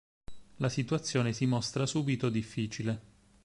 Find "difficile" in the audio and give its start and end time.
2.29-3.01